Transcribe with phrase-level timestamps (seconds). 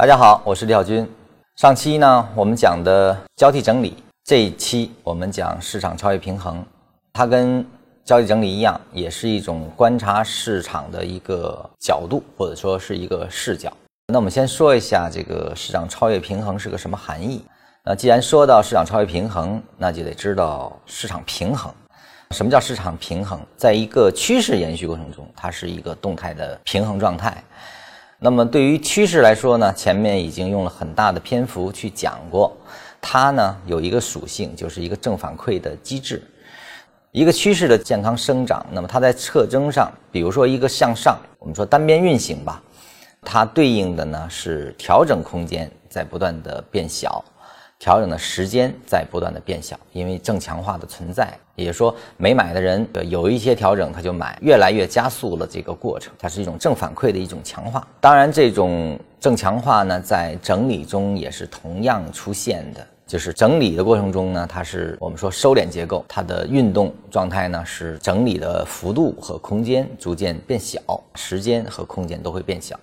[0.00, 1.06] 大家好，我是李小军。
[1.56, 6.64] 上期呢，我们讲的交替整理，这一期我们讲市场超越平衡。
[7.12, 7.62] 它跟
[8.02, 13.70] 交替整理一样，也是一种观察市场的一个角度，或者说是一个视角。
[14.06, 17.44] 那我们先说一下这个市场超越平衡是个什么含义。
[17.84, 21.70] 那既然说到市场超越平衡，那就得知道市场平衡。
[22.30, 23.38] 什么叫市场平衡？
[23.54, 27.44] 在一个趋势延续过程中，它是一个动态的平衡状态。
[28.22, 32.54] 那么对于趋势来说呢，前面已经用了很大的篇幅去讲过，
[33.00, 36.22] 它呢有一个属性，就是一个正反馈的机制。
[37.12, 42.62] 一个趋势的健康生长，那么它在特征上，比如说一个向上，我们说单边运行吧，
[43.22, 47.24] 它对应的呢是调整空间在不断的变小。
[47.78, 57.86] 调整的时间在不断的变小，因为正强化的存在，也就是说，没买的人有一些调整他就买，越来越加速了这个过程，它是一种正反馈的一种强化。
[58.00, 70.80] 当然，这种正强化呢，在整理中也是同样出现的，就是整理的过程中呢，它是我们说收敛结构，它的运动状态呢是整理的幅度和空间逐渐变小，
[71.14, 72.78] 时间和空间都会变小。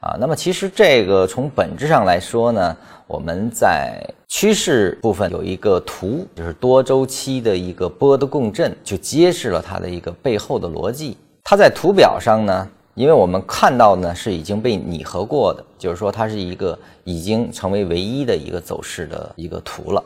[0.00, 2.76] 啊，那么其实这个从本质上来说呢，
[3.08, 11.16] 我们在趋势部分有一个图，就是多周期的一个波的共振，就揭示了它的一个背后的逻辑。
[11.42, 20.04] 它在图表上呢，因为我们看到呢是已经被拟合过的，就是说它是一个已经成为唯一的一个走势的一个图了。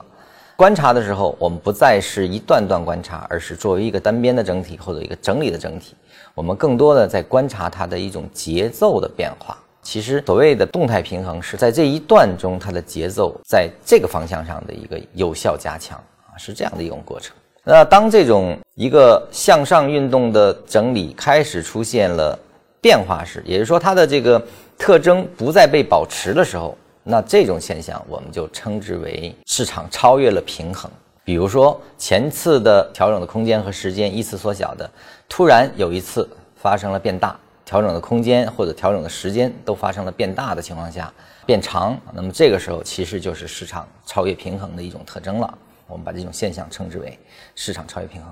[0.57, 5.97] 观察的时候，我们不再是一段段观察，而是作为一个单边的整体或者一个整理的整体，
[6.33, 9.59] 我们更多的在观察它的一种节奏的变化。
[9.83, 17.35] 其实所谓的动态平衡是在这一段中，它的节奏在这个方向上的一个有效加强啊，是这样的一种过程。
[17.65, 22.39] 那当这种一个向上运动的整理开始出现了
[22.81, 24.41] 变化时，也就是说它的这个
[24.79, 30.91] 特征不再被保持的时候，那这种现象我们就称之为市场超越了平衡。
[31.25, 34.89] 比如说前次的调整的空间和时间依次缩小的，
[35.29, 37.37] 突然有一次发生了变大。
[37.73, 41.11] 调整的空间或者调整的时间都发生了变大的情况下，
[41.47, 45.59] 变长，那么这个时候其实就是市场超越平衡的一种特征了。
[45.87, 47.19] 我们把这种现象称之为
[47.55, 48.31] 市场超越平衡。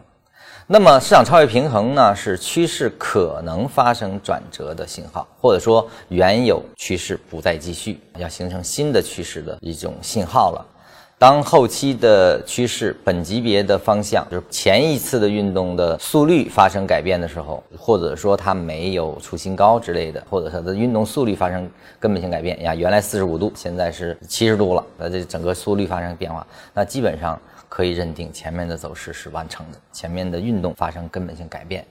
[0.67, 10.67] 那么市场超越平衡呢，是趋势可能发生转折的信号，或者说原有趋势不再继续，要形成新的趋势的一种信号了。
[11.21, 27.39] 当后期的趋势本级别的方向，就是前一次的运动的速率发生改变的时候，或者说它没有出新高之类的，或者它的运动速率发生根本性改变呀，原来四十五度，现在是七十度了，那这整个速率发生变化，那基本上
[27.69, 31.85] 可以认定前面的走势是完成的，前面的运动发生根本性改变，